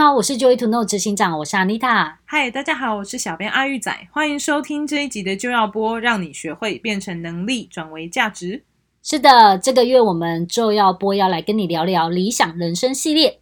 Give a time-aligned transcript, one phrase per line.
[0.00, 2.14] 好，我是 Joy to Know 执行长，我是 Anita。
[2.24, 8.64] 嗨，大家好，我是小编阿玉仔，欢迎收听这一集的就要播，让你学会变成能力转为价值。
[9.02, 13.40] 是的，这个月我们就要播，要来跟你聊聊理想人生系列。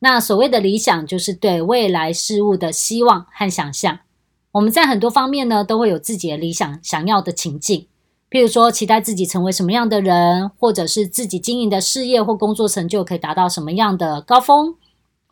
[0.00, 4.00] 那所谓的理想，就是对未来事物的希望和想象。
[4.50, 7.86] 我们在很多方面呢，都会有自己的理想、想要的情境。
[8.28, 14.74] 譬如说，期待自己成为什么样的人，或者是自己经营的事业或工作成就可以达到什么样的高峰。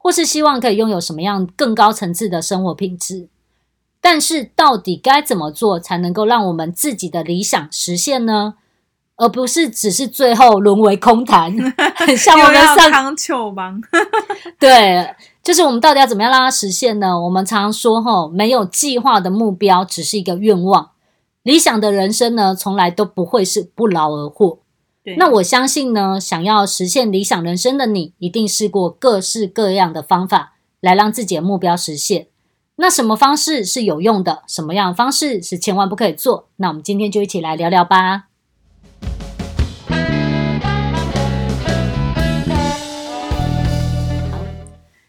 [0.09, 3.29] 或是希望可以拥有什么样更高层次的生活品质，
[4.01, 8.55] 但是到底该怎么做才能够让我们自己的理想实现呢？
[9.17, 11.55] 而不是只是最后沦为空谈，
[11.95, 13.79] 很像我们上康丘邦。
[14.59, 17.21] 对，就是我们到底要怎么样让它实现呢？
[17.21, 20.93] 我们常常说，吼，没有计划的目标只是一个愿望，
[21.43, 24.61] 理想的人生呢，从来都不会是不劳而获。
[25.17, 32.27] 那我相信呢，想要实现理想人生的你，一定试过各式各样的方法来让自己的目标实现。
[32.77, 34.43] 那什么方式是有用的？
[34.47, 36.49] 什么样的方式是千万不可以做？
[36.57, 38.25] 那我们今天就一起来聊聊吧。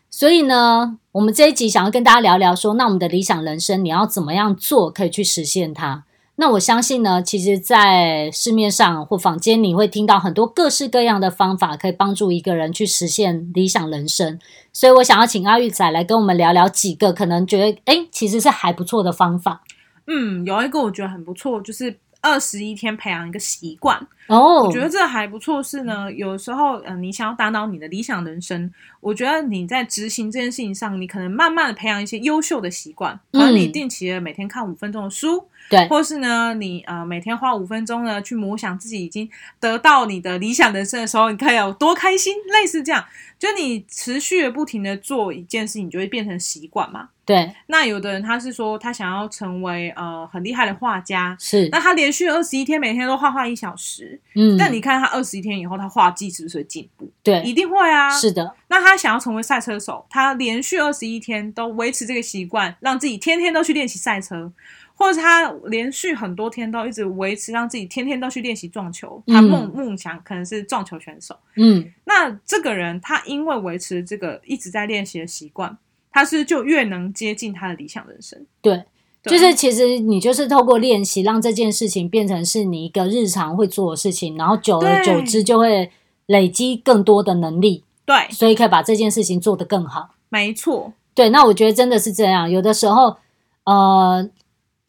[0.09, 6.05] 所以呢，我们这一集想要跟大家聊聊说，那我们的理想人生，你要怎么样做可以去实现它？
[6.40, 14.40] 那我相信呢，其实，在市面上或坊间，你会听到很多各式各样的方法，可以帮助一个人去实现理想人生。
[14.72, 19.64] 所以我想要请阿玉仔来跟我们聊聊几个可能觉得，诶，其实是还不错的方法。
[20.08, 24.00] 嗯，有一个我觉得很不错，就是二十一天培养一个习惯。
[24.28, 25.62] 哦，我觉得这还不错。
[25.62, 35.44] 是呢，有时候，嗯、呃，你想要达到你的理想人生，我觉得你在执行这件事情上，你可能慢慢的培养一些优秀的习惯，可能你定期的每天看五分钟的书。
[35.70, 42.34] 对，或是呢，你呃每天花五分钟呢去模想自己已经得到你的理想人生的时候，你可以有多开心？
[42.52, 43.06] 类似这样，
[43.38, 47.10] 就你持续的不停的做一件事情，你就会变成习惯嘛。
[47.23, 47.54] 对。
[47.67, 51.70] 那有的人他是说他想要成为呃很厉害的画家，是。
[51.71, 54.58] 那他连续二十一天每天都画画一小时，嗯。
[54.58, 57.08] 但你看他二十一天以后，他画技是不是会进步？
[57.21, 58.10] 对，一定会啊。
[58.10, 58.55] 是的。
[58.70, 64.52] 那他想要成为赛车手，他连续二十一天都维持这个习惯，让自己天天都去练习赛车。
[64.99, 69.23] 或者是他连续很多天都一直维持，让自己天天都去练习撞球。
[69.27, 71.33] 他梦梦想可能是撞球选手。
[71.55, 75.77] 嗯，那这个人他因为维持这个一直在练习的习惯，
[76.11, 78.45] 他是就越能接近他的理想人生。
[78.61, 78.83] 对，
[79.23, 85.89] 对就是其实你就是透过练习，让这件事情变成是你一个日常会做的事情，然后久而久之就会
[86.26, 87.86] 累积更多的能力。
[88.05, 90.09] 对，所以可以把这件事情做得更好。
[90.27, 90.92] 没错。
[91.15, 92.52] 对，那我觉得真的是这样。
[92.52, 93.15] 有的时候，
[93.64, 94.30] 呃。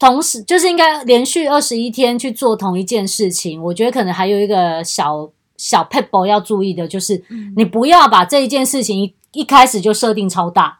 [0.01, 3.61] 同时，就是应该连续二十一天去做同一件事情。
[3.61, 7.23] 我觉得可能还有一个小小 p e b l e 要注意的，就是
[7.55, 10.79] 你不要把这一件事情一一开始就设定超大，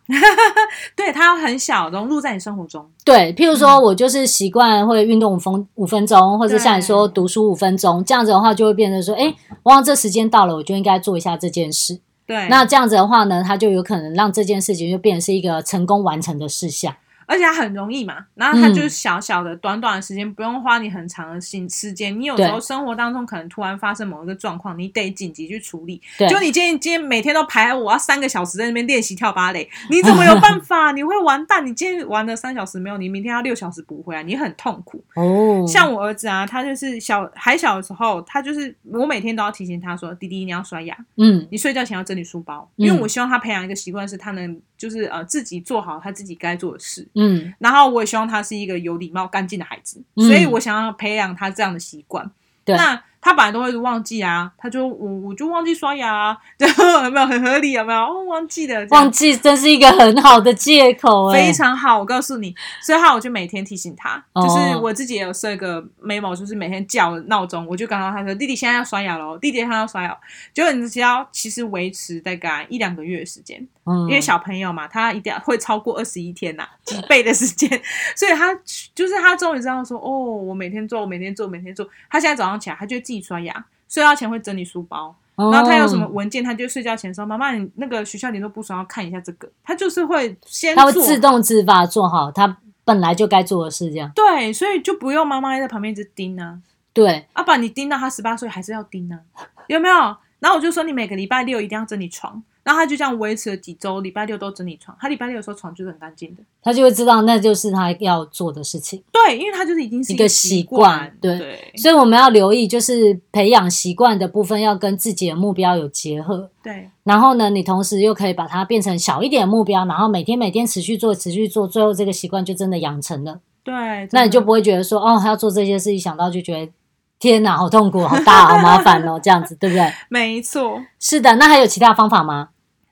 [0.97, 2.83] 对，它很小，融入在你生活中。
[3.05, 9.31] 对，譬如说我就是习惯会运动五分五分钟，或者像你说读书五分钟，这样子的话就会变成说，哎，
[9.63, 11.99] 往这时间到了，我就应该做一下这件事。
[12.25, 16.91] 对，那这样子的话呢，它就有可能让这件事情就变成是一个成功完成的事项。
[17.31, 22.19] 而且它很容易嘛，然后它就是小小的、短短的时间，嗯、不用花你很长的心时间。
[22.19, 26.01] 你有时候生活当中可能突然发生某一个状况，你得紧急去处理。
[26.17, 30.91] 对，就你今天今天每天都排我要三个小时在那边练习跳芭蕾， 你怎么有办法？
[30.91, 31.65] 你会完蛋！
[31.65, 35.01] 你今天玩了三小时没有，你明天要六小时补回来，你很痛苦。
[35.15, 40.97] 哦，像我儿子啊，他就是小还小的时候，他就是我每天都要提醒他说：“弟弟，你要刷牙。
[41.15, 47.20] 嗯，你睡觉前要整理书包，因为我希望他培养一个习惯，是他能就是呃自己做好他自己该做的事。”嗯，
[47.59, 52.29] 然后我也希望他是一个有礼貌、干净的孩子，嗯、所以我想要培养他这样的习惯。
[52.65, 53.03] 对，那。
[53.21, 56.67] 他本来都会忘记啊，他就我我就忘记刷牙啊， 对，
[57.03, 57.71] 有没有很合理？
[57.71, 57.99] 有没有？
[57.99, 61.99] 哦，忘记了，忘记真是一个很好的借口，欸，非常好。
[61.99, 70.17] 我告诉你，所以哈我就每天提醒他，哦，就是我自己也有设一个 memo，就是每天叫闹钟，我就刚刚他说弟弟现在要刷牙喽，弟弟他要刷牙，
[70.51, 77.69] 就你只要其实维持大概一两个月的时间，嗯，因为小朋友嘛，他一定要会超过二十一天呐，几倍的时间，
[78.17, 78.51] 所以他
[78.95, 82.99] 就是他终于知道说，哦，我每天做，我每天做，每天做，他现在早上起来，他就。
[83.11, 83.53] 自己刷牙，
[83.89, 94.09] 睡觉前会整理书包，然后他有什么文件，他就睡觉前说：“妈妈，你那个学校你都不说，要看一下这个。”他就是会先做，他会自动自发做好他本来就该做的事，这样。
[94.15, 96.57] 对，所以就不用妈妈在旁边一直盯啊。
[96.93, 99.19] 对，阿爸，你盯到他十八岁还是要盯啊？
[99.67, 99.95] 有没有？
[100.39, 104.95] 然后我就说，你每个礼拜六一定要整理床，然后他就这样维持了几周，礼拜六都整理床。
[104.99, 109.03] 他礼拜六的时候床就是很干净的，他就会知道那就是他要做的事情。
[109.11, 111.11] 对，因为他就是已经是一个习惯。
[111.19, 116.49] 对，对，所以我们要留意，就是培养习惯的部分要跟自己的目标有结合。
[116.61, 123.39] 对，然后呢，你同时又可以把它变成小一点的目标，然后每天每天持续做，持续做，最后这个习惯就真的养成了。
[123.63, 123.73] 对，
[124.11, 126.71] 那你就不会觉得说，哦，他要做这些事，一想到就觉得。
[127.19, 129.93] 天哪，好痛苦，好大，好麻烦哦，这样子对不对？
[130.09, 131.35] 没错，是的。
[131.35, 132.49] 那还有其他方法吗？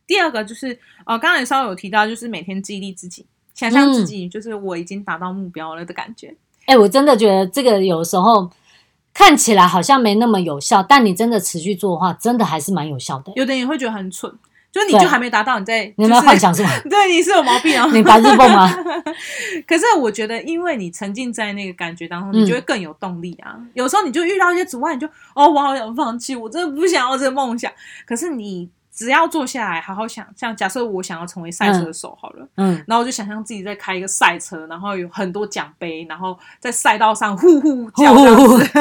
[0.10, 0.76] 第二个就是，
[1.06, 3.24] 呃，刚才稍微有提到，就是每天激励自己，
[3.54, 6.30] 想象自己就是我已经达到目标了的感觉。
[6.66, 8.50] 哎、嗯欸，我真的觉得这个有时候
[9.14, 13.32] 看起来好像没那么有效，但你真的持续做的话，真的还是蛮有效的。
[13.36, 14.34] 有的人也会觉得很蠢。
[14.72, 16.70] 就你就还没达到，你在、就是、你有没有幻想是吗？
[16.88, 17.90] 对，你是有毛病啊！
[17.92, 18.72] 你白日梦吗？
[19.66, 23.56] 可是我觉得，因为你沉浸在那个感觉当中，你就会更有动力啊。
[23.58, 27.72] 嗯、有时候你就遇到一些阻碍，你就哦，我好想放弃，我真的不想要这个梦想。
[28.06, 38.70] 可是你只要坐下来，好好想，像假设我想要成为赛车手好了，嗯，然后我就想象自己在开一个赛车，然后有很多奖杯，然后在赛道上呼呼叫这样子。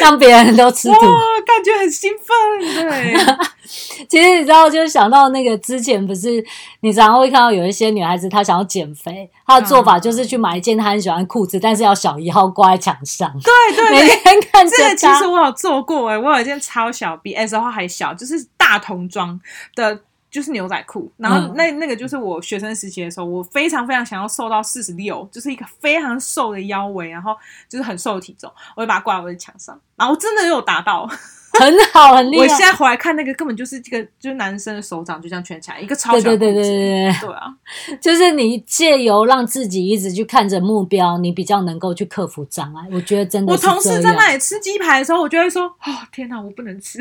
[0.00, 2.88] 让别人都吃土，感觉很兴奋。
[2.88, 3.14] 对，
[4.08, 6.42] 其实你知道，就是想到那个之前不是，
[6.80, 13.30] 你常常会看到有一些女孩子，她想要减肥，她的做法就是去买一件她很喜欢的裤子，但是要小一号挂在墙上。
[13.42, 14.76] 对对，每天看着。
[14.76, 18.34] 这个其实我有做过哎，我有一件超小，比 S 号还小，就是
[18.66, 19.40] 大童装
[19.76, 20.00] 的。
[20.28, 27.34] 就是牛仔裤，然后那那个就是我学生时期的时候，我非常非常想要瘦到四十六，就是一个非常瘦的腰围，然后
[27.70, 31.08] 就是很瘦的体重，我就把它挂在我的墙上，然后真的有达到。
[31.60, 32.42] 很好，很厉害。
[32.44, 37.54] 我现在回来看那个，根本就是这个，就是男生的手掌就这样圈起来，一个超小的对对对对对对，对啊，
[38.00, 42.86] 就是你借由让自己一直去看着目标，你比较能够去克服障碍。
[42.92, 46.98] 我觉得真的，我同事在那里吃鸡排的时候，我就会说：哦，天哪，我不能吃！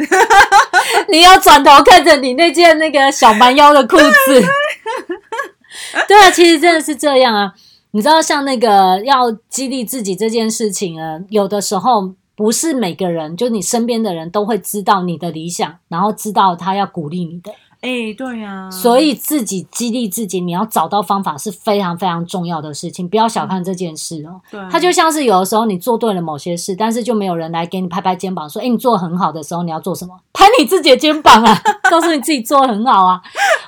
[1.09, 4.05] 你要转头看着你那件那个小蛮腰的裤子。
[4.27, 4.41] 对，
[6.07, 7.53] 对啊，其实真的是这样啊。
[7.91, 12.13] 你知道，像那个要激励自己这件事情啊，有的时候。
[12.35, 17.51] 不是每个人，就你身边的人都会知道你的理想，然后知道他要鼓励你的。
[17.81, 18.71] 哎、欸，对呀、啊。
[18.71, 24.41] 所以自己激励自己，你要找到方法是非常非常重要的事情，不要小看这件事哦。
[24.49, 24.59] 对。
[24.71, 30.17] 它就像是有的时候你做对了某些事，但是就没有人来给你拍拍肩膀说：“哎，你做得很好的时候，你要做什么？
[30.33, 31.61] 拍你自己的肩膀啊，
[31.91, 33.21] 告诉你自己做得很好啊。”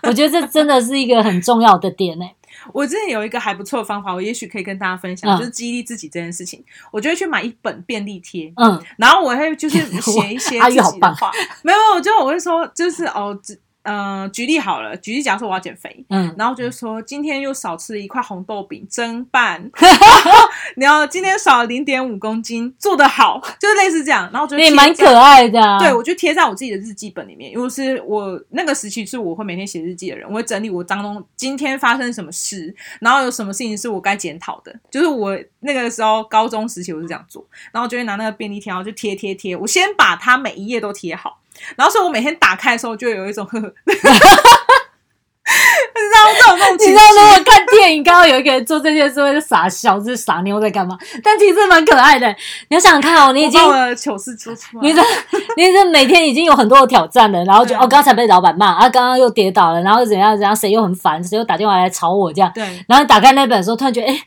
[0.03, 2.35] 我觉得这真的是一个很重要的点诶。
[2.73, 6.63] 我之前有一个还不错的方法，我也许可以跟大家分享，嗯、就是激励自己这件事情。
[6.91, 11.31] 我就会去买一本便利贴，嗯，然后我会就是 写一些自己的话，
[11.63, 13.39] 没有没有，就我会说，就是哦。
[13.87, 19.71] 嗯、呃，举例好了，举例假如说我要减肥，嗯，然后就是说今天又少吃了一块红豆饼蒸拌，
[20.75, 41.39] 然后今天少了零点五公斤，做得好，就是类似这样，然后觉得也蛮可爱的、啊，对，我就贴在我自己的日记本里面，因为是我那个时期是我会每天写日记的人，我会整理我当中今天发生什么事，然后有什么事情是我该检讨的，就是我那个时候高中时期我是这样做，然后就会拿那个便利贴，然后就贴贴贴，我先把它每一页都贴好。
[41.75, 43.93] 然后，所以我每天打开的时候，就有一种呵呵， 你
[46.03, 46.73] 知道这种梦。
[46.73, 50.97] 你知道，如果看电影，刚刚有一个人做这件事，会傻笑，是傻妞在干嘛？
[51.23, 52.27] 但其实蛮可爱的。
[52.69, 53.59] 你要想想看哦，你已经
[53.95, 55.01] 糗事做出，你这
[55.55, 62.51] 你这每天已经有很多的挑战了，然后就哦，刚才被老板骂，啊，刚刚又跌倒了，然后怎样怎样，谁又很烦，谁又打电话来吵我这样。
[62.53, 62.63] 对。
[62.87, 64.19] 然后打开那本的时候，突然觉得，哎。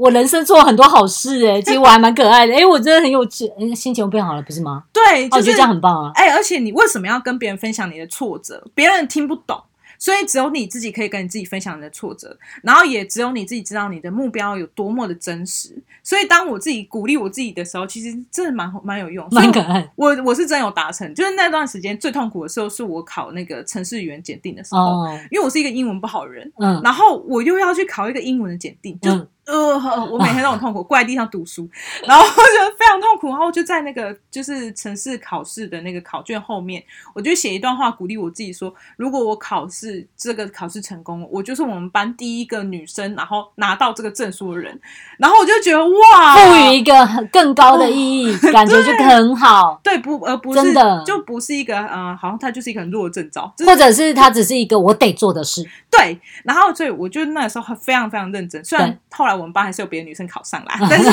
[0.00, 3.46] 我人生做了很多好事哎、欸， 其实我还蛮可爱的哎、欸，我真的很有趣，
[3.76, 4.84] 心情变好了不是吗？
[4.94, 6.10] 对，就是、我觉得这样很棒啊！
[6.14, 8.66] 哎、欸，而且你为什么要跟别人分享你的挫折？
[8.74, 9.62] 别人听不懂，
[9.98, 15.76] 所以只有你自己可以跟你自己分享你的挫折，然后也只有你自己知道你的目标有多么的真实。
[16.02, 19.86] 所以当我自己鼓励我自己的时候，其实真的蛮蛮有用，蛮可爱。
[19.96, 29.10] 我我是真有达成，就是那段时间最痛苦的时候，是我考那个城市语言检定的时候，哦、因为我是一个英文不好的人，嗯，然后我又要去考一个英文的检定，就。
[29.10, 31.68] 嗯呃，我每天都很痛苦，跪在地上读书，
[32.06, 33.28] 然后我觉得非常痛苦。
[33.28, 36.82] 然后我就在那个就是城市考试的那个考卷后面，
[37.14, 44.78] 我就写一段话鼓励我自己说：如果我考试这个考试成功，我就是我们班第一个女生，然后拿到这个证书的人。
[45.18, 46.94] 然后我就觉得哇，赋予一个
[47.32, 49.80] 更高的意义，哦、感觉就很好。
[49.82, 55.68] 对，不，而不是真的就不是一个嗯、呃，好像它就是一个很弱的证照，或者是它只是一个我得做的事。
[55.90, 61.08] 对，然后所以我就那时候非常非常认真，虽然后来我们班还是有别的女生考上啦， 但是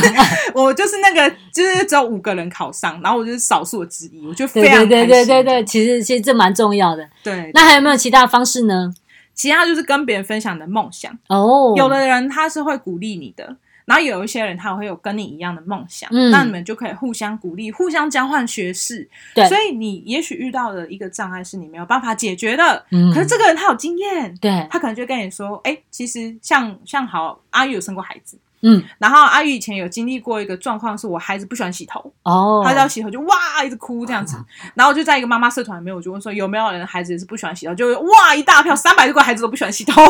[0.53, 4.87] 我就是那个就是只有五个人考上，然后我就是少数之一，我就非常。
[4.87, 7.07] 对对对对对，其实其实这蛮重要的。
[7.23, 8.93] 对，那还有没有其他方式呢？
[9.33, 11.73] 其他就是跟别人分享你的梦想哦。
[11.77, 13.55] 有的人他是会鼓励你的。
[13.87, 19.09] 然后有一些人他会有跟你一样的梦想，嗯，那你们就可以互相鼓励，互相交换学识。
[19.33, 34.35] 对，所以你也许遇到的一个障碍是你没有办法解决的，嗯，可是这个人他有经验，对，他可能就跟你说，哎、欸，其实像像好阿玉有生过孩子，嗯，然后阿玉以前有经历过一个状况，是我孩子不喜欢洗头，哦，他只要洗头就哇一直哭这样子，
[34.75, 40.01] 然后就在一个妈妈社团里面，我就问说有没有人的孩子也是不喜欢洗头，就哇一大票三百多个孩子都不喜欢洗头。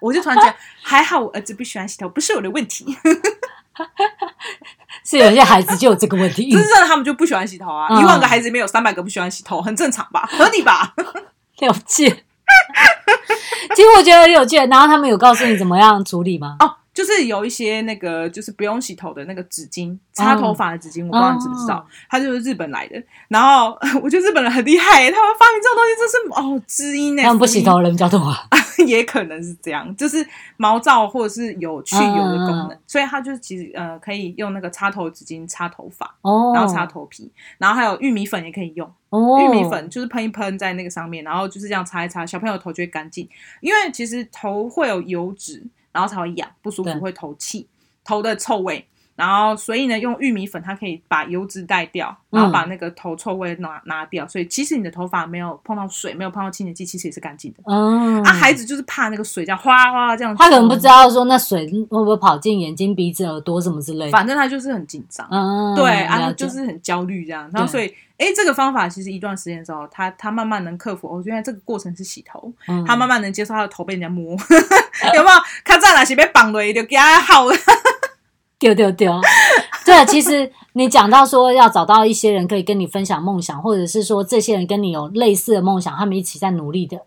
[0.00, 2.96] 我就突然觉得还好，我儿子不喜欢洗头，不是我的问题。
[5.04, 7.86] 是有些孩子就有这个问题，真正的他们就不喜欢洗头啊！
[7.90, 10.28] 嗯、一万个孩子里面有三百个不喜欢洗头，很正常吧？
[10.30, 10.92] 合理吧？
[11.60, 12.08] 了解。
[13.74, 16.56] 其实我觉得很有趣，然后他们有告诉你怎么样处理吗？
[16.60, 16.76] 哦。
[17.00, 23.02] 就是有一些那个，就是不用洗头的那个纸巾，擦头发的纸巾，我不知道你知不知道，它就是日本来的。
[23.28, 27.22] 然后 我觉得日本人很厉害，他们发明这种东西，真是哦，知音呢。
[27.22, 28.38] 他们不洗头的人比较多啊，
[28.86, 30.22] 也可能是这样，就是
[30.58, 43.26] 毛躁或者是有去油的功能，所以它就是其实呃可以用那个擦头纸巾擦头发，哦，然后擦头皮，然后还有玉米粉也可以用，哦，玉米粉就是喷一喷在那个上面，然后就是这样擦一擦，小朋友头就会干净，
[43.62, 45.66] 因为其实头会有油脂。
[45.92, 47.68] 然后才会痒，不舒服，会头气，
[48.04, 48.86] 头的臭味。
[49.20, 54.26] 然后，所以呢，用玉米粉，它可以把油脂带掉，然后把那个头臭味拿拿掉。
[54.26, 57.58] 所以，其实你的头发没有碰到水，没有碰到清洁剂，其实也是干净的。
[57.66, 64.10] 嗯，啊，孩子就是怕那个水这样哗哗这样，他可能不知道说那水会不会跑进眼睛、鼻子、耳朵什么之类的。
[64.10, 67.50] 反正他就是很紧张，嗯，对啊，他就是很焦虑这样。
[67.52, 71.06] 然后，所以，哎，这个方法其实一段时间之后，他他慢慢能克服。
[71.08, 72.50] 我觉得这个过程是洗头，
[72.86, 74.32] 他慢慢能接受他的头被人家摸，
[75.14, 75.36] 有没有？
[75.64, 77.52] 他在哪些被绑了，就给他好了。
[78.60, 79.20] 丢丢丢，
[79.84, 87.00] 对，其实你讲到说要找到一些人可以跟你分享梦想，或者是说这些人跟你有类似的梦想，他们一起在努力的，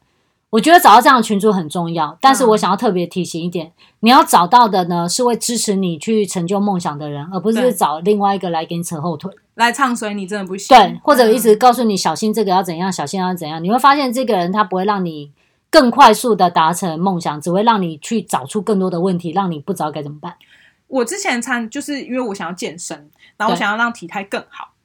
[0.49, 2.17] 我觉得找到这样的群组很重要。
[2.19, 10.75] 但是我想要特别提醒一点，你要找到的呢是会支持你去成就梦想的人，而不是找另外一个来给你扯后腿，来唱衰你，真的不行。
[10.75, 15.31] 对，或者一直告诉你小心这个要怎样，小心要怎样，你会发现这个人他不会让你
[15.69, 20.33] 更快速的达成梦想，只会让你去找出更多的问题，让你不知道该怎么办。
[20.93, 22.95] 我之前参就是因为我想要健身，
[23.35, 24.75] 然后我想要让体态更好，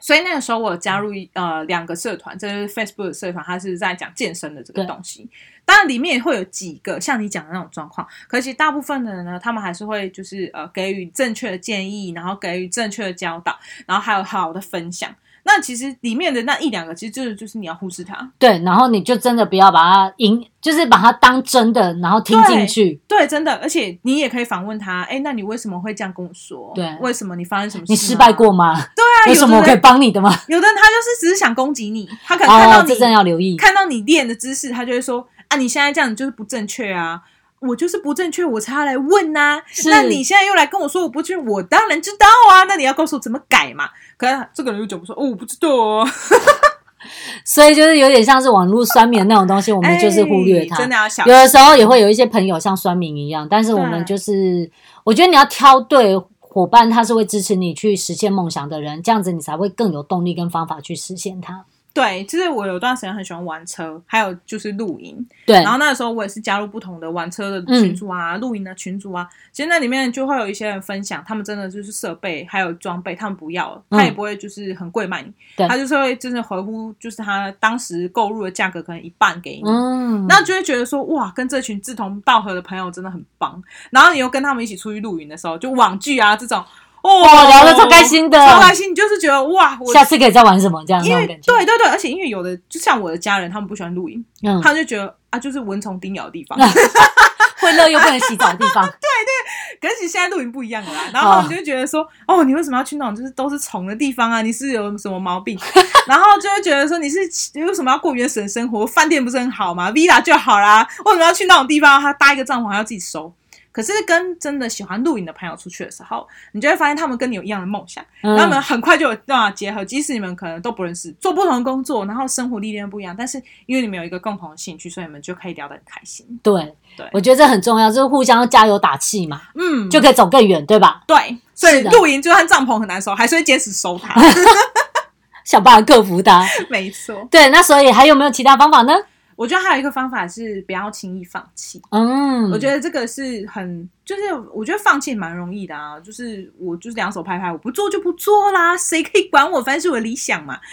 [0.00, 5.30] 所以那个时候我加入呃两个社团，这是 Facebook 的社团，它是在讲健身的这个东西。
[5.64, 15.12] 当然里面也会有几个像你讲的那种状况，可是大部分的人呢，他们还是会就是呃给予正确的建议，然后给予正确的教导，然后还有好好的分享。
[15.46, 26.72] 那其实里面的那一两个，其实就是就是你要忽视它，对，然后你就真的不要把它引，就是把它当真的，然后听进去对，对，真的，而且你也可以反问他，哎，那你为什么会这样跟我说？
[26.74, 27.92] 对，为什么你发生什么事？
[27.92, 28.74] 你失败过吗？
[28.74, 30.30] 对啊，有什么我可以帮你的吗？
[30.48, 37.22] 有的人他就是只是想攻击你，他可能看到你，哦、这真要留意，看到你练的姿势，他就会说啊，你现在这样就是不正确啊。
[37.66, 39.62] 我就是不正确，我才要来问呐、啊。
[39.86, 42.64] 那你现在又来跟我说我不正确，我当然知道啊。
[42.64, 43.88] 那你要告诉我怎么改嘛？
[44.16, 46.08] 可是这个人又讲不说哦，我不知道哦。
[47.44, 50.76] 所以就是有点像是网络酸民那种东西，我们就是忽略它。
[50.76, 51.24] 真的要小。
[51.24, 54.68] 有的时候也会有一些朋友像酸民一样，但是我们就是，
[55.04, 61.64] 我觉得你要挑对伙伴，他是会支持你去实现梦想的人，这样子你才会更有动力跟方法去实现它。
[61.96, 65.26] 对，就是我有段时间很喜欢玩车，还有就是露营。
[65.46, 69.26] 对，然后那个时候我也是加入不同的玩车的群组啊、嗯、露营的群组啊。
[69.50, 79.62] 其实那里面就会有一些人分享，他们真的就是设备还有装备，他们不要了，他也不会就是很贵卖你，嗯、他就是会真的合乎就是他当时购入的价格可能一半给你。
[79.64, 83.62] 嗯，那就会觉得说哇，跟这群志同道合的朋友真的很棒。
[83.90, 86.62] 然后你又跟他们一起出去露营的时候，就网剧啊这种。
[87.06, 88.90] 哦，聊的超开心的，超开心！
[88.90, 91.52] 你就是觉得哇，我下次可以再玩什么这样的感觉？
[91.52, 96.58] 对对对，而且因为有的就像我的家人，他们不喜欢露营，嗯，他们就觉得啊，就是蚊虫叮咬的地方，
[97.60, 98.84] 会热又不能洗澡的地方。
[98.84, 101.00] 对 对，跟其实现在露营不一样了啦。
[101.12, 104.42] 然后他们就会觉得说，哦，你为什么要去那种就是都是虫的地方啊？
[104.42, 105.58] 你是有什么毛病？
[106.06, 107.18] 然后就会觉得说，你是
[107.54, 108.86] 你为什么要过原始的生活？
[108.86, 112.00] 饭店不是很好吗？Villa 就好啦，为什么要去那种地方？
[112.00, 113.32] 他搭一个帐篷还要自己收。
[113.76, 119.84] 可是跟真的喜欢露营的朋友出去的时候，你就会发现他们跟你有一样的梦想，嗯、然后你们很快就有办法结合。
[119.84, 126.26] 即使你们可能都不认识，做不同的工作，然后生活历练不一样，但是因为你们有一个共同的兴趣，所以你们就可以聊得很开心。
[126.42, 131.02] 对，对，我觉得这很重要，就是互相加油打气嘛，嗯，就可以走更远，对吧？
[131.06, 134.18] 对，所以露营就算帐篷很难收，还是会坚持收它，
[135.44, 136.42] 想办法克服它。
[136.70, 138.94] 没错，对，那所以还有没有其他方法呢？
[139.36, 141.80] 我觉得还有一个方法是不要轻易放弃。
[141.90, 146.00] 嗯，我觉得这个是很，就是我觉得放弃蛮容易的啊。
[146.00, 149.62] 就是我就是两手拍拍，我不做就不做啦，谁可以管我？
[149.62, 150.58] 反正是我的理想嘛。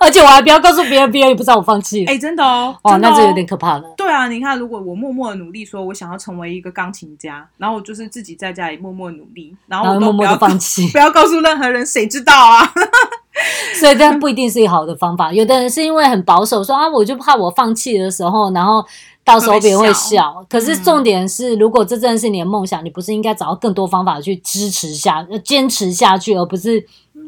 [0.00, 2.10] 而且我还不要告诉别人，别人也不知道我放弃了。
[2.10, 3.94] 哎、欸，真的哦，哦，哦，那这有点可怕了。
[3.96, 12.70] 对啊，你看，如果我默默的努力，说我想要成为一个钢琴家，然后我就是自己在家里默默努力，然后我都不要默默的放弃， 不要告诉任何人，谁知道啊？
[13.80, 15.32] 所以这不一定是一个好的方法。
[15.32, 18.84] 有的人是因为很保守，说啊，我就怕我放弃的时候，然后。
[19.24, 26.82] 到时候别人会笑，可是重点是，如果这真的是你的梦想，嗯，你不是应该找到更多方法去支持下、坚持下去，而不是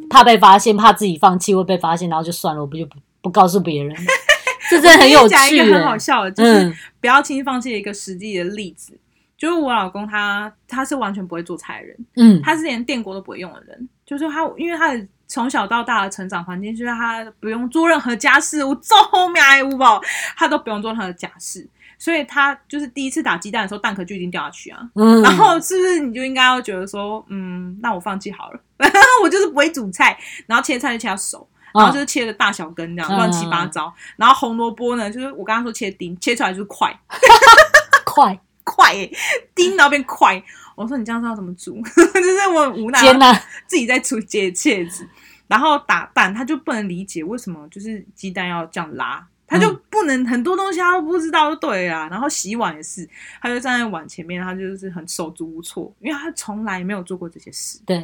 [0.09, 3.95] 怕被发现、怕自己放弃会被发现，然后就算了，我不就不不告诉别人。
[4.71, 9.01] 这真的很有趣，讲一个很好笑的，就是不要轻易放弃的一个实际的例子，嗯，
[9.37, 20.01] 就是我老公他他是完全不会做菜的人，嗯，他是连电锅都不会用的人，就是他因为他的从小到大的成长环境就是他不用做任何家事，我做后面还无宝，
[20.37, 21.65] 他都不用做任何家事。
[21.97, 24.81] 所以他就是第一次打鸡蛋的时候，蛋壳就已经掉下去啊。
[24.95, 28.61] 嗯，然后是不是你就应该要觉得说，嗯，那我放弃好了，
[29.23, 33.93] 我就是不会煮菜，然后切菜就切到手，然后就是切的大小根这样乱、嗯、七八糟。
[34.17, 36.91] 然后红萝卜呢，就是我刚刚说切丁，切出来就是块
[38.05, 38.95] 块块
[39.55, 40.43] 丁，然后变块。
[40.83, 41.79] 我说你这样子要怎么煮？
[41.85, 42.99] 就是我很无奈，
[43.67, 45.07] 自己在煮切切子，
[45.47, 49.27] 然后打蛋，他就不能理解为什么就是鸡蛋要这样拉。
[49.51, 52.09] 他就不能很多东西他都不知道，就对啊。
[52.09, 53.07] 然后洗碗也是，
[53.43, 57.81] 他就站在碗前面，他就是很手足无措，因为他从来没有做过这些事。
[57.85, 58.03] 对。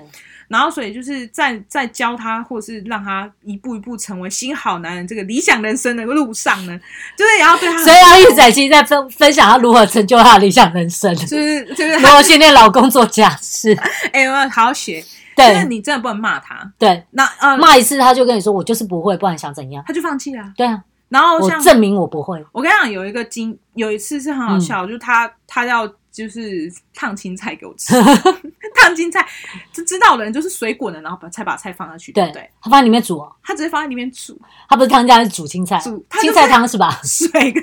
[0.48, 6.80] 然后所以就是在在教他，或是让他一步一步成为新好男人这个理想人生的路上呢，
[7.16, 7.84] 就是也要对他。
[7.84, 13.72] 所以阿玉仔其实在分分享他如何成就他的理想人生，就是就是如何训练老公做家事。
[14.12, 15.00] 哎、欸，我要好好学。
[15.34, 15.52] 对。
[15.52, 16.72] 但是你真的不能骂他。
[16.78, 17.04] 对。
[17.10, 19.84] 那呃，骂一次他就跟你说我就是不会，不然想怎样？
[19.86, 20.52] 他就放弃了。
[20.56, 20.82] 对啊。
[21.08, 22.44] 然后像证明我不会。
[22.52, 27.94] 我跟你讲，有一个经，有一次是很好笑，嗯、就是他他要就是烫青菜给我吃，
[28.74, 29.24] 烫青菜，
[29.72, 32.50] 就知道的人就是水滚了，然后把菜把菜放下去，对不对？
[32.60, 36.98] 他放在里面煮哦，他直接放在里面煮，他不是汤加是煮青菜，煮青菜汤是吧？
[37.04, 37.62] 水跟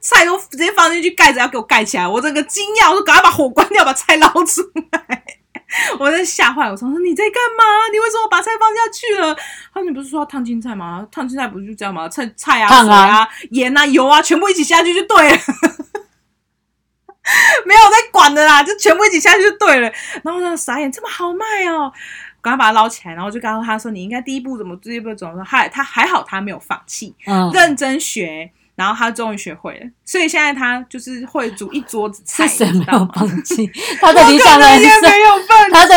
[0.00, 5.22] 菜都直接放进去，盖子要给我盖起来，我整个惊讶，我说赶快把火关掉，把菜捞出来。
[5.98, 7.64] 我在吓坏，我说你在干嘛？
[7.92, 9.34] 你为什么把菜放下去了？
[9.74, 11.06] 他说你不是说要烫青菜吗？
[11.10, 12.08] 烫青菜不是就这样吗？
[12.08, 15.36] 菜菜啊、水啊、盐啊、油啊，全部一起下去就对了，
[17.66, 19.92] 没有在管的啦，就全部一起下去就对了。
[20.22, 21.92] 然后他傻眼，这么好卖哦，
[22.40, 25.42] 赶快把它捞起来，然后就告诉他说，你应该第一步怎么，第一步怎么说？
[25.42, 28.52] 还他还好，他没有放弃，嗯，认真学。
[28.76, 32.46] 然后他终于学会了，所以现在他就是会煮一桌子菜。
[32.46, 33.66] 是谁没有放弃？
[34.00, 35.72] 他的理想人生没有放弃。
[35.72, 35.94] 他的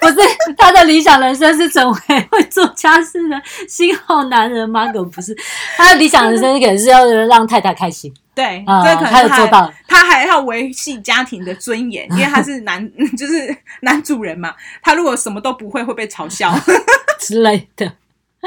[0.00, 4.90] 不是他的理想人生是成为会做家事的新好男人吗？
[4.90, 5.36] 可不是，
[5.76, 8.12] 他的理想人生可能是要让太太开心。
[8.34, 9.72] 对，这可能他有做到。
[9.86, 14.52] 他还要维系家庭的尊严，因为他是男， 就是男主人嘛。
[14.82, 16.52] 他如果什么都不会，会被嘲笑
[17.20, 17.92] 之类的。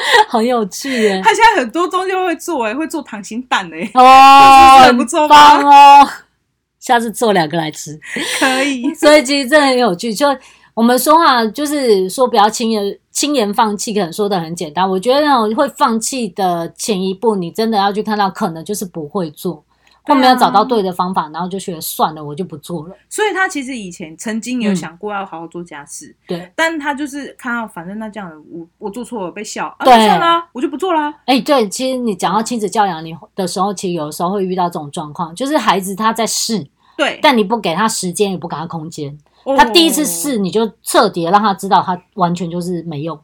[0.30, 1.22] 很有趣耶！
[1.24, 5.36] 他现在很多东西会做哎，会做溏心蛋哎哦， 很不错吗
[6.04, 6.10] 哦！
[6.80, 8.00] 下次做两个来吃，
[8.40, 8.92] 可以。
[8.96, 10.14] 所以其实真的很有趣。
[10.14, 10.28] 就
[10.74, 14.88] 我们说话，就是说不要轻言轻言放弃，可能说的很简单。
[14.90, 19.64] 我觉得那种会放弃的前一步，你真的要去看到，可能就是不会做。
[20.08, 22.96] 或没有找到对的方法，然后就觉得算了，我就不做了。
[23.10, 31.12] 所以他其实以前曾经有想过要好好做家事，嗯、对，但他就是看到反正那这样的我我做错了被笑，啊，算了，我就不做啦。
[31.26, 36.65] 哎、欸，对，其实你讲到亲子教养你的时候，其实有的时候会遇到这种状况，就是孩子他在试，
[36.96, 39.17] 对，但你不给他时间，也不给他空间，
[39.58, 43.20] 他第一次试你就彻底让他知道他完全就是没用。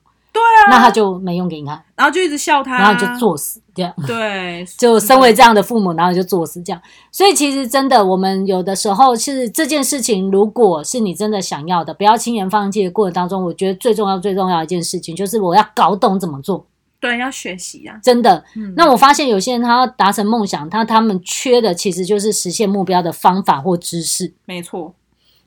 [0.69, 3.93] 那他就没用给你看，然后就一直笑他，然后就作死这样。
[4.07, 6.81] 对， 就身为这样的父母，然后就作死这样。
[7.11, 16.65] 所以其实真的，我们有的时候是这件事情，如果是你真的想要的，不要轻言放弃的过程当中，我觉得最重要、最重要的一件事情就是我要搞懂怎么做。
[16.99, 18.43] 对，要学习啊，真的。
[18.55, 18.73] 嗯。
[18.77, 24.33] 那我发现有些人他要达成梦想，他他们缺的其实就是实现目标的方法或知识。
[24.45, 24.93] 没错。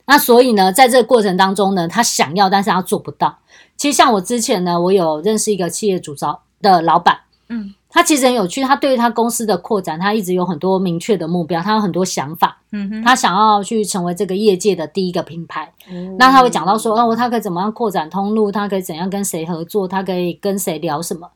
[0.09, 3.39] 那所以呢，在这个过程当中呢，他想要，但是他做不到。
[3.77, 15.73] 其实像我之前呢，我有认识一个企业主招的老板，嗯，他其实很有趣，他对于他公司的扩展，他一直有很多明确的目标，他有很多想法，嗯哼，他想要去成为这个业界的第一个品牌。
[15.91, 21.29] 嗯，那他会讲到说，哦，他可以怎么样扩展通路，他可以怎样跟谁合作，他可以跟谁聊什么，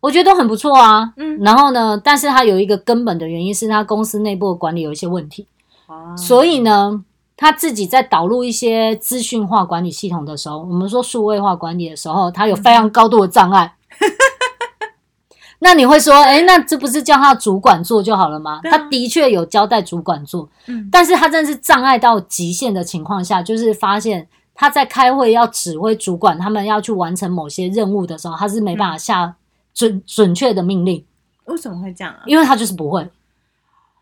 [0.00, 5.46] 我觉得都很不错啊，嗯，然后呢，但是他有一个根本的原因是他公司内部的管理有一些问题，
[5.86, 7.04] 啊，所以呢。
[7.36, 13.74] 他自己在导入一些资讯化管理系统的时候，我们说数位化管理的时候，他有非常高度的障碍。
[15.58, 18.60] 那你会说，哎，那这不是叫他主管做就好了吗？
[18.64, 29.34] 他的确有交代主管做，嗯，但是他真的是障碍到极限的情况下，就是发现他在开会要指挥主管他们要去完成某些任务的时候，他是没办法下
[29.72, 31.02] 准准确的命令。
[31.46, 32.20] 为什么会这样啊？
[32.26, 33.08] 因为他就是不会，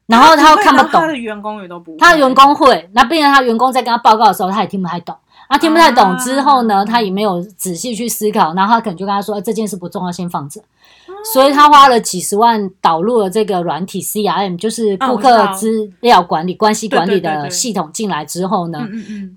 [0.06, 5.16] 然后他又看不懂，他的员工也都不会，他的员工会，那变成他员工在跟他报告的时候，他也听不太懂。
[5.46, 10.58] 啊听不太懂之后呢，啊、他也没有仔细去思考，然后他可能就跟他说：“欸、这件事不重要，先放着。
[10.60, 18.88] 啊”所以他花了几十万导入了这个软体 CRM，就是顾客资料管理、啊、关系管理的系统进来之后呢，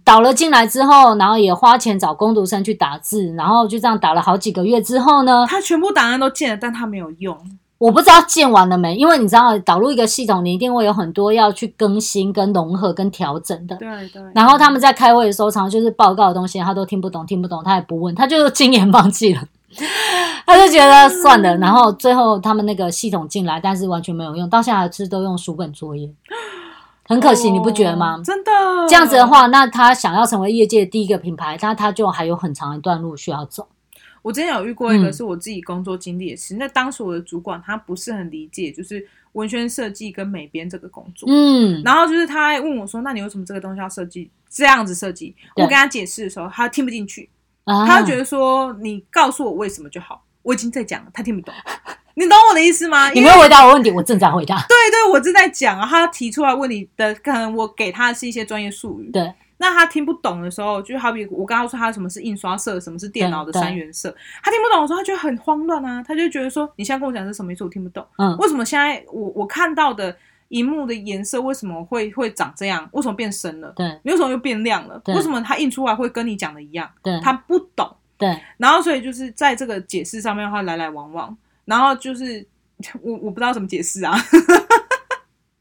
[0.06, 7.38] 导了进来之后，然后也花钱找工读生去打字，然后就这样打了好几个月之后呢，他全部档案都建了，但他没有用。
[7.80, 13.76] 我不知道建完了没，因为你知道导入一个系统，你一定会有很多要去更新、跟融合、跟调整的。
[13.76, 14.22] 对对。
[14.34, 19.44] 然后他们在开会的时候，常常就是报告的东西，他都听不懂，听不懂，他也不问，他就 经验放弃了，
[20.48, 21.56] 他就觉得算了。
[21.58, 26.10] 然后最后他们那个系统进来，但是完全没有用，到现在是都用书本作业，
[27.08, 28.20] 很可惜，你不觉得吗？
[28.26, 28.52] 真的。
[28.90, 33.68] 这样子的话，那他想要成为业界第一个品牌，那他就还有很长一段路需要走。
[34.28, 47.30] 我之前有遇过一个是我自己工作经历的事，嗯、那当时我的主管他不是很理解，就是文宣设计跟美编这个工作，嗯，然后就是他还问我说：“那你为什么这个东西要设计这样子设计？”我跟他解释的时候，他听不进去，
[47.64, 51.56] 啊、他觉得说：“你告诉我为什么就好，我已经在讲了，他听不懂。”
[52.16, 53.10] 你懂我的意思吗？
[53.12, 54.58] 你没有回答我问题，我正在回答。
[54.68, 59.32] 对对，我正在讲啊，他提出来问题的，可能我给他的是一些专业术语，对。
[59.58, 67.64] 那他听不懂的时候，就好比我刚刚说他什么是印刷色，什么是电脑的三原色，他听不懂的时候，他觉得很慌乱啊，他就觉得说，你现在跟我讲是什么意思？
[67.64, 68.06] 我听不懂。
[68.18, 70.16] 嗯，为什么现在我我看到的
[70.50, 72.88] 荧幕的颜色为什么会会长这样？
[72.92, 73.74] 为什么变深了？
[73.76, 75.02] 对，为什么又变亮了？
[75.16, 76.90] 为什么他印出来会跟你讲的一样？
[77.04, 77.90] 对，他不懂。
[78.18, 82.46] 对，然后所以就是在这个解释上面的话来来往往，然后就是
[83.02, 84.16] 我我不知道怎么解释啊。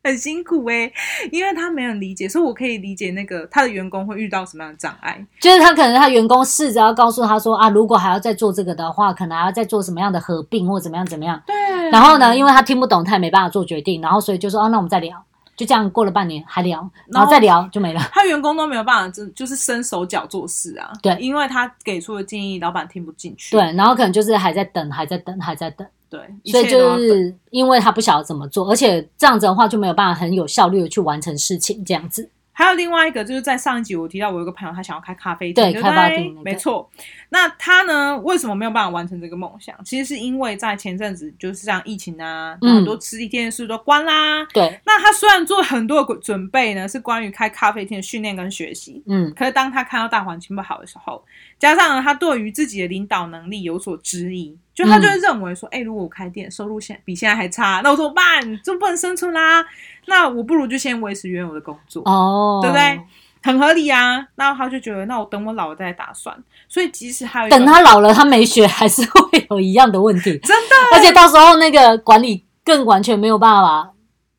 [0.06, 0.92] 很辛苦哎、欸，
[1.32, 5.24] 因为他没有理解，所以我可以理解那个他的员工会遇到什么样的障碍。
[5.40, 11.42] 就是他可能他员工试着要告诉他说啊，如果还要再做这个的话，可能还要再做什么样的合并或怎么样怎么样。
[11.44, 11.54] 对。
[11.90, 15.25] 然后呢，因为他听不懂，他也没办法做决定，然后所以就说啊，那我们再聊。
[15.56, 18.00] 就这样过了半年还聊，然后再聊就没了。
[18.12, 20.92] 他员工都没有办法，就就是伸手脚做事啊。
[21.02, 23.56] 对，因为他给出的建议，老板听不进去。
[23.56, 25.86] 对，然后可能就是还在等，还在等，还在等。
[26.08, 32.30] 对，所以就是因为他不晓得怎么做，而且这样子的话就没有办法很有效率的去完成事情，这样子。
[32.58, 36.90] 还有另外一个，就是在上一集我提到，我有个朋友他想要开咖啡店，对，开咖啡店，没错。
[37.28, 39.76] 那他呢，为什么没有办法完成这个梦想？
[39.84, 44.42] 其实是因为在前阵子就是像疫情啊，很多实体店是不是都关啦。
[44.54, 44.80] 对。
[44.86, 51.22] 那他虽然做很多的准备呢，是关于开咖啡店的训练跟学习，嗯，可是当他看到大环境不好的时候，
[51.58, 54.56] 加上，他对于自己的领导能力有所质疑。
[54.74, 58.60] 就他就会认为说，哎、嗯欸，如果我开店，收入现比现在还差，那我怎么办？
[58.62, 59.64] 就不能生存啦。
[60.04, 63.00] 那我不如就先维持原有的工作，哦，对不对？
[63.42, 64.22] 很合理啊。
[64.34, 66.36] 那他就觉得，那我等我老了再打算。
[66.68, 70.76] 所以即使还有等他老了，他没学，还是会有一样的问题， 真的。
[70.92, 73.90] 而且到时候那个管理更完全没有办法。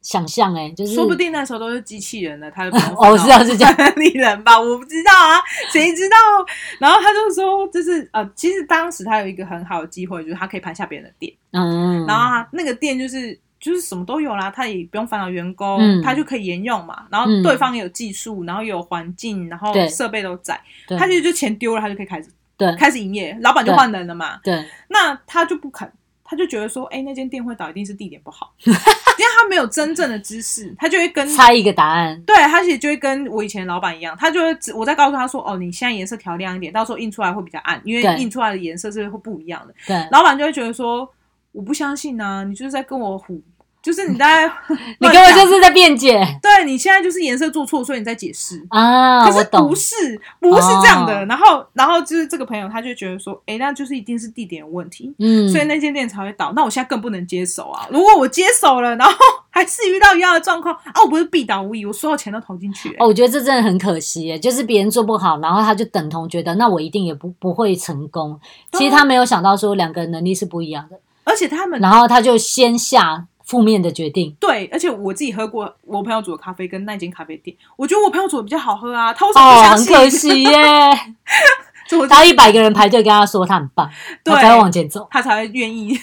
[0.07, 5.35] 想象哎、欸，就是说不定那时候都是机器人了，他就 哦，是啊，是这样， 管理人吧，我不知道啊，
[5.69, 6.15] 谁知道？
[6.79, 17.05] 然后他就说，就是呃，其实当时他有一个很好的机会，就是他可以盘下别人的店，嗯，然后他那个店就是就是什么都有啦，他也不用烦恼员工，嗯、他就可以沿用嘛。
[17.11, 20.57] 然后对方也有技术，然后也有环境，然后设备都在，
[20.97, 22.73] 他其实就钱丢了，他就可以开始对。
[22.77, 25.91] 开始营业，老板就换人了嘛，对，那他就不肯。
[26.29, 28.79] 他就觉得说，哎、欸，那间店会倒，一定是地点不好， 因为
[29.35, 32.21] 他没有真正的知识，他就会跟 猜一个答案。
[32.23, 39.73] 对，他其实就会跟我以前的老板一样，他就会我在告诉他说，哦，你现在颜色调亮一点，到时候印出来会比较暗，因为印出来的颜色是会不一样的。
[39.87, 41.09] 对，老板就会觉得说，
[41.53, 43.41] 我不相信啊，你就是在跟我唬。
[43.87, 44.45] 就是你在，
[44.99, 46.19] 你根本就是在辩解。
[46.41, 49.25] 对，你现在就是颜色做错，所以你在解释啊。
[49.25, 51.25] 可是不是，不是这样的。
[51.25, 56.51] 然后，然后就是这个朋友他就觉得说，哎，那就是一定是地点有问题，嗯，所以那间店才会倒。
[56.53, 57.87] 那我现在更不能接手啊！
[57.89, 59.13] 如果我接手了，然后
[59.49, 62.89] 还是遇到一样的状况，啊，我不是必倒无疑，我所有钱都投进去。
[62.99, 68.37] 哦，我觉得这真的很可惜耶，就是别人做不好，然后他就等同觉得那我一定也不不会成功。
[68.73, 73.25] 其实他没有想到说两个人能力是不一样的，而且他们，然后他就先下。
[73.47, 79.13] 负面的决定，对，而且我自己喝过我朋友煮的咖啡跟那间咖啡店，我觉得我朋友煮的比较好喝啊。
[79.13, 79.95] 他为什么不相信？
[79.95, 80.59] 哦，很可惜耶。
[82.09, 83.89] 他一百个人排队跟他说他很棒，
[84.21, 85.97] 对，他才会往前走，他才会愿意。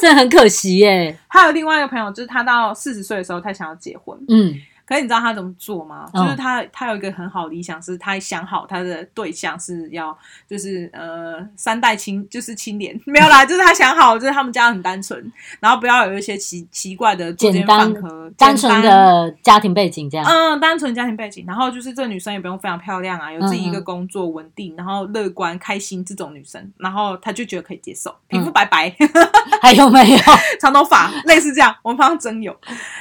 [0.00, 1.18] 真的很可惜耶。
[1.26, 4.54] 还有另外一个朋友，就是他到四十岁的时候，他想要结婚，嗯，
[4.86, 6.08] 可是你知道他怎么做吗？
[6.14, 10.16] 嗯、就是他他有一个很好的理想，是他想好他的对象是要
[10.48, 17.92] 就是呃三代青就是清廉，没有啦，就是他想好就是他们家很单纯，然后不要有一些奇奇怪的简单
[18.36, 20.26] 单纯的家庭背景这样。
[20.26, 29.08] 嗯，单纯家庭背景，然后就是这个女生也不用非常漂亮啊，有自己一个工作稳定，嗯、然后乐观开心这种女生，然后他就觉得可以接受，皮肤白白，嗯、
[29.60, 30.18] 还有没有
[30.60, 32.56] 长头发，类似这样，我们旁边真有。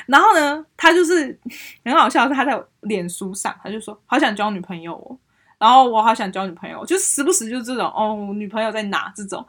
[0.08, 1.38] 然后呢，他就是
[1.86, 5.18] 很好笑，是他在脸书上，他就说好想交女朋友哦，
[5.58, 9.46] 然后我好想交女朋友，就时不时就这种哦，女朋友在哪这种，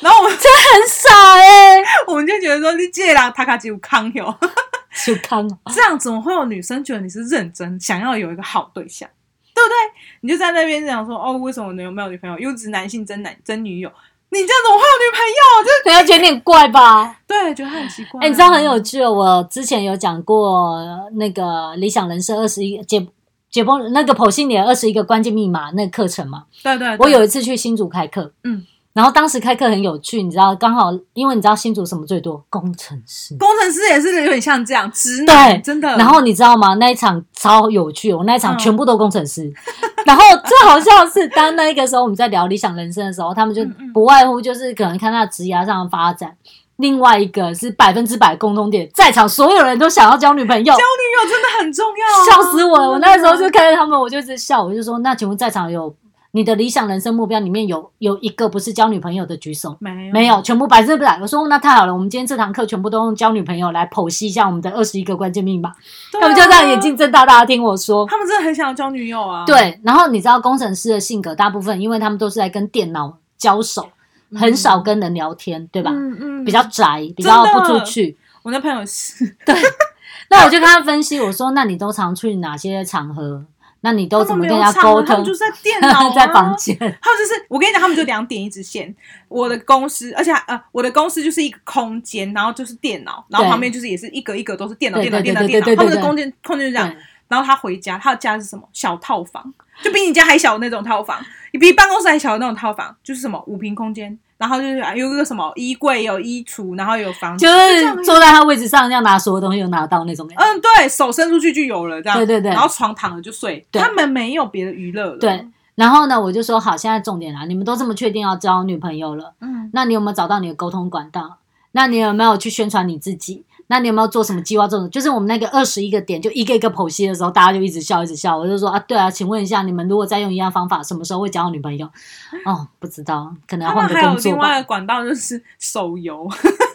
[0.00, 4.38] 然后我们真的很傻哎、欸， 我们就觉得说你这人他卡只有康哟，
[5.06, 9.08] 就康，这样怎么会有女生觉得你是认真想要有一个好对象，
[9.54, 9.74] 对不对？
[10.20, 12.38] 你就在那边讲说哦，为什么你有没有女朋友？
[12.38, 13.90] 优质男性真男真女友。
[14.30, 15.64] 你这样怎么会有女朋友？
[15.64, 17.18] 就可能觉得有点怪吧？
[17.26, 18.20] 对，觉得很奇怪。
[18.20, 19.12] 哎、欸，你知道很有趣哦。
[19.12, 20.78] 我之前有讲过
[21.14, 23.06] 那个理想人生二十一解
[23.50, 26.44] 解剖那个剖析你的二十一个关键密码那个课程嘛？
[26.62, 26.96] 对，对对。
[26.98, 28.66] 我有一次去新竹开课，嗯。
[28.94, 32.44] 然后当时开课很有趣，你知道，刚好因为你知道新竹什么最多？
[32.50, 35.88] 工程师，工程师也是有点像这样，直男，对，真的。
[35.96, 36.74] 然后你知道吗？
[36.74, 39.44] 那一场超有趣，我那一场全部都工程师。
[39.44, 39.54] 嗯、
[40.04, 46.34] 然后最好笑的是，当那个时候我们在聊理想人生的时候，他们就不外乎就是可能看他职涯上的发展。
[46.78, 52.90] 另外一个是百分之百共同点，在场所有人都想要交女朋友，交女友真的很重要，笑死我了！
[52.90, 55.94] 我那时候就看着他们，我就一直笑，我就说：那请问在场有？
[56.32, 61.18] 你的理想人生目标里面有有一个不是交女朋友的举手，没有，没有，全部百分之百。
[61.20, 65.70] 我说那太好了，我们今天这堂课全部都用交女朋友来剖析一下我们的二十一个关键密码。
[65.70, 65.74] 啊、
[66.12, 69.46] 他们就这样眼睛睁大大的听我说，他们真的很想要交女友啊。
[69.46, 73.88] 对，然后你知道工程师的性格，大部分因为他们都是在跟电脑交手，
[74.30, 75.90] 嗯、很少跟人聊天，对吧？
[75.94, 78.16] 嗯嗯，比较宅，比较不出去。
[78.42, 79.54] 我那朋友是对，
[80.28, 83.44] 那我就跟他分析，我说那你都常去哪些场合？
[83.80, 85.06] 那你都怎么跟人家沟通？
[85.06, 86.76] 他们就是在电脑、啊， 在房间。
[86.78, 88.92] 他们就是，我跟你讲，他们就两点一直线。
[89.28, 95.76] 我的公司，而且呃，我的公司就是一个空间，然后就是电脑，然后旁边就是也是一格一格都是电脑，电脑，电脑，电脑。
[95.76, 96.94] 他们的空间空间就这样。
[97.28, 98.66] 然后他回家，他的家是什么？
[98.72, 104.18] 小套房，就比你家还小的那种套房，你比办公室还小的那种套房，就是什么五平空间。
[104.38, 110.26] 然后就是有一个什么衣柜，有衣橱，然后有房子，就是坐在他位置上，要拿所有东西又拿到那种。
[110.36, 112.16] 嗯，对手伸出去就有了，这样。
[112.16, 112.50] 对对对。
[112.52, 115.18] 然后床躺了就睡，对他们没有别的娱乐了。
[115.18, 115.46] 对。
[115.74, 121.36] 然后呢，我就说好，现在重点啦，你们都这么确定要交女朋友了，嗯，那你有没有找到你的沟通管道？
[121.72, 123.44] 那你有没有去宣传你自己？
[123.68, 124.66] 那你有没有做什么计划？
[124.66, 128.36] 这种就是我们那个二十一个点，就一个一个剖析的时候，大家就一直笑，一直笑。
[128.36, 131.86] 我就说啊，对啊，请问一下，你们如果再用一样方法，什么时候会交到女朋友？
[132.44, 134.08] 哦，不知道，可能要换个工作吧。
[134.08, 136.28] 还有另外的管道就是手游，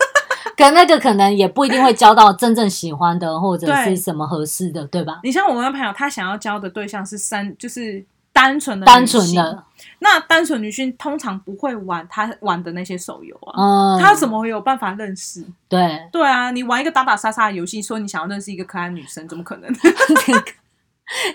[0.56, 5.20] 可那个可能也不一定会交到真正喜欢的，或者是什么合适的，对，对吧？
[5.24, 8.06] 你像我们的朋友，他想要交的对象是三，就是。
[8.34, 9.64] 单纯的单纯的，
[10.00, 15.46] 那单纯女性通常不会玩他玩的那些手游啊，嗯，他怎么会有办法认识？
[15.70, 19.72] 对对啊，你玩一个打打杀杀的游戏，说你想要认识一个可爱女生，怎么可能？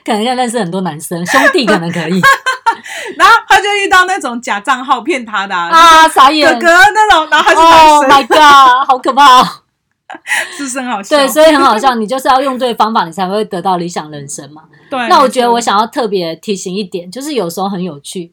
[0.04, 2.20] 可能要认识很多男生兄弟，可能可以。
[3.16, 9.46] 然后他就遇到那种假账号骗他的啊，啊傻眼哥哥那种，然后他就，Oh my god，好可怕哦！
[10.56, 11.16] 是不是很好笑？
[11.16, 11.94] 对，所以很好笑。
[11.94, 14.64] 你就是要用对方法，你才会得到理想人生嘛。
[14.90, 14.98] 对。
[15.08, 18.32] 那我觉得我想要特别提醒一点，就是有时候很有趣，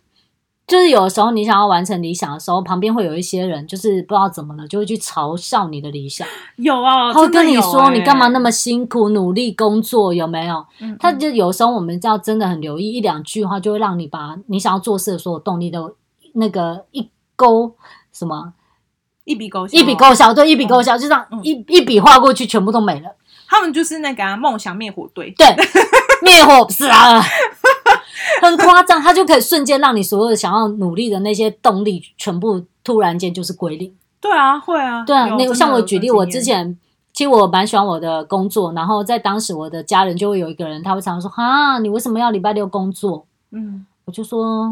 [0.66, 6.26] 就是有时候你想要完成理想的时候，旁边会有一些人，就是不知道怎么了，就会去嘲笑你的理想。
[6.56, 10.66] 有啊，他会跟你说你干嘛那么辛苦努力工作，有没有？
[10.80, 10.96] 嗯。
[11.00, 15.94] 他就有时候我们就要真的很留意一两句话，就会让你把你想要做事的所有动力都
[16.36, 17.76] 那个一勾
[18.14, 18.54] 什么。
[19.26, 23.10] 一笔勾销，一笔勾销，对，一笔勾销，就这样一一笔划过去，全部都没了。
[23.48, 25.46] 他们就是那个梦想灭火队，对，
[26.22, 27.22] 灭火不是啊，
[28.42, 33.94] 很夸张，他就可以瞬间让你所有的想要努力的那些动力，全部突然间就是归零。
[34.20, 35.28] 对啊，会啊，对啊。
[35.38, 36.76] 那个像我举例，我之前
[37.14, 44.72] 其实我蛮喜欢我的工作，然后在当时我的家人就会有一个人，他会常常说：“哈，你为什么要礼拜六工作？”嗯，我就说。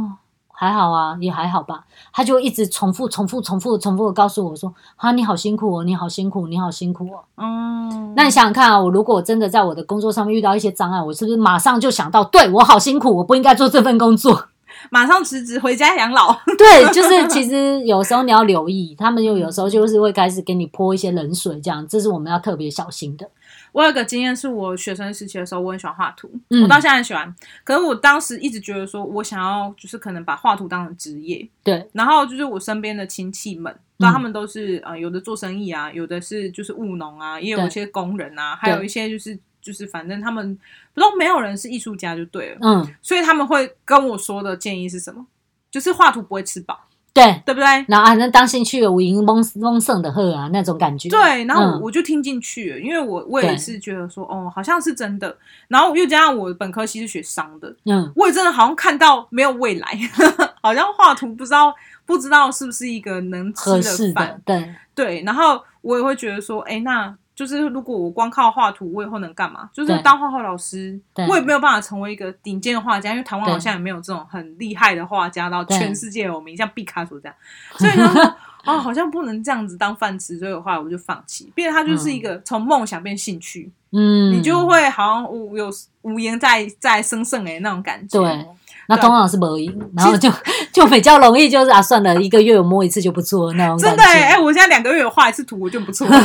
[0.55, 1.83] 还好啊，也还好吧。
[2.13, 14.45] 他就一直重复、重复、重复、重复的告诉我说：“哈，你好辛苦哦，你好辛苦，你好辛苦哦。”嗯，那你想想看啊，我如果真的在我的工作上面遇到一些障碍，我是不是马上就想到，对，我好辛苦，我不应该做这份工作，
[14.89, 16.33] 马上辞职回家养老？
[16.57, 23.29] 对，就是其实有时候你要留意，他们就有时候就是会开始给你泼一些冷水，这样，这是我们要特别小心的。
[23.71, 27.33] 我有个经验，是我学生时期的时候，我很喜欢画图，嗯、我到现在很喜欢。
[27.63, 31.87] 可是我当时一直觉得说，我想要就是可能把画图当成职业，对。
[31.93, 40.55] 然后就是我身边的亲戚们，那、嗯、他们都是呃，有的做生意啊，有的是就是务农啊，也有一些工人啊，对还有一些就是就是反正他们
[40.93, 45.25] 不都没有人是艺术家就对了，嗯，所以他们会跟我说的建议是什么？
[45.71, 46.79] 就是画图不会吃饱。
[47.13, 47.65] 对，对不对？
[47.87, 51.09] 然后反正当兴趣有赢丰丰盛的喝啊，那种感觉。
[51.09, 55.37] 对，然后我就听进去了，嗯、因为我我也是觉得说，哦，好像是真的。
[55.67, 59.87] 然后又加上我本科系是学商的，嗯，我也真的好像看到没有未来，
[60.63, 61.71] 好像画图不知道
[62.03, 64.41] 不知道是不是一个能吃的饭。
[64.43, 67.15] 对对，然后我也会觉得说，哎，那。
[67.35, 69.69] 就是如果我光靠画图，我以后能干嘛？
[69.73, 77.35] 就是当画画老师，我也没有办法成为一个顶尖的画家，因为台湾好像也没有这种很厉害的画家，到全世界有名，像毕卡索这样。
[77.77, 81.51] 所以呢， 啊，好像不能这样子当饭吃，所以的话我就放弃。
[81.55, 85.71] 毕竟它就是一个从梦想变兴趣，嗯，你就会好像无有
[86.03, 88.21] 无言在在生胜哎那种感觉。
[88.21, 88.47] 对，
[88.87, 90.29] 那通常是没赢，然后就
[90.71, 93.77] 就比较容易，就是啊，算了，一个月我摸一次就不错那种。
[93.77, 96.07] 真的哎，我现在两个月有画一次图，我就不错。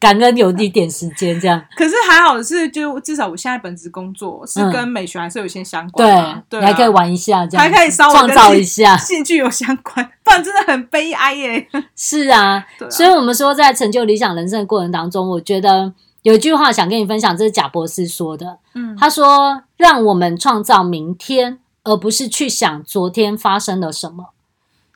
[0.00, 7.62] 感恩有一点时间这样，可是还好是，就至少我现在本职工作是跟美学还是有些相关，对，你还可以玩一下，这样。
[7.62, 8.96] 还可以稍微创造一下。
[8.96, 11.68] 兴趣有相关，不然真的很悲哀耶。
[11.94, 24.30] 是啊，所以我们说在成就理想人生的过程当中，我觉得有一句话想跟你分享，这是贾博士说的，嗯，他说：“让我们创造明天，而不是去想昨天发生了什么。”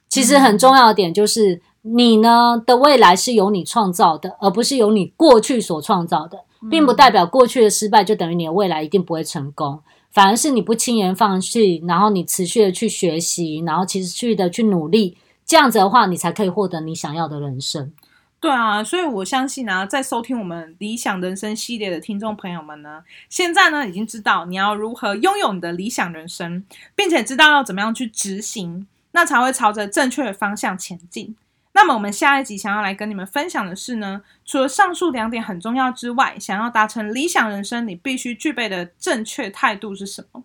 [0.09, 1.61] 其实很重要的点就是。
[1.87, 6.39] 你呢的未来是由你创造的，而不是由你过去所创造的，
[6.71, 17.93] 并不代表过去的失败就等于你的未来一定不会成功，反而是你不轻言放弃，然后你持续的去学习，然后持续的去努力，这样子的话，你才可以获得你想要的人生。
[18.41, 31.37] 对啊，所以我相信呢，在收听我们理想人生系列的听众朋友们呢，现在呢已经知道你要如何拥有你的理想人生，并且知道要怎么样去执行，那才会朝着正确的方向前进。
[31.75, 40.45] 那么我们下一集想要来跟你们分享的是呢，除了上述两点很重要之外，想要达成理想人生，你必须具备的正确态度是什么？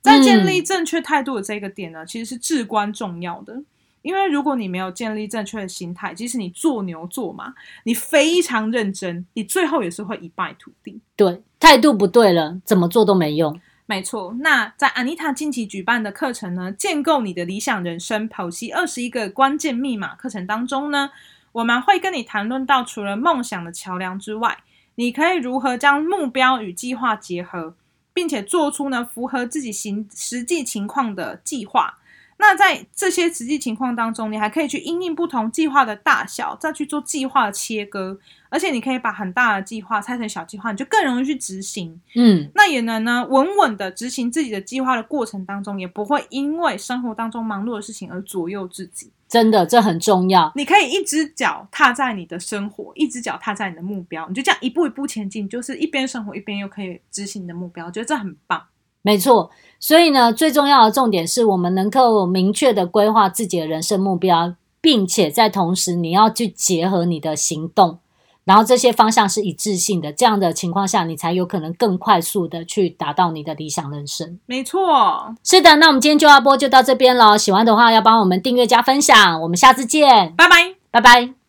[0.00, 3.62] 在建立正确态度的这个点呢，其实是至关重要的。
[4.00, 7.52] 因为如果你没有建立正确的心态，即使你做牛做马，
[7.84, 10.98] 你非常认真，你最后也是会一败涂地。
[11.14, 13.60] 对，态度不对了，怎么做都没用。
[13.90, 21.10] 没错，那在 Anita 近期举办的课程呢，建构你的理想人生，剖析二十一个关键密码课程当中呢，
[21.50, 24.58] 我们会跟你谈论到，除了梦想的桥梁之外，
[24.94, 27.74] 你可以如何将目标与计划结合，
[28.14, 31.98] 并且做出呢符合自己行实际情况的计划。
[32.36, 41.98] 那在这些实际情况当中，你还可以去因应不同计划的大小，再去做计划切割，而且你可以把很大的计划拆成小计划，你就更容易去执行。
[42.14, 49.10] 嗯，那也能呢稳稳的执行自己的计划的过程当中，也不会因为生活当中忙碌的事情而左右自己。
[49.28, 50.50] 真的，这很重要。
[50.56, 58.60] 你可以一只脚踏在你的生活，一只脚踏在你的目标，你就这样一步一步前进，就是一边生活一边又可以执行你的目标，我觉得这很棒。
[59.02, 68.00] 没错，所以呢，最重要的重点是我们能够明确的规划自己的人生目标，并且在同时你要去结合你的行动，
[68.44, 74.38] 然后这些方向是一致性的，这样的情况下，你才有可能更快速的去达到你的理想人生。
[74.46, 77.38] 没错，是的，那我们今天就要播就到这边了。
[77.38, 81.39] 喜欢的话要帮我们订阅加分享，我们下次见，拜拜，拜拜。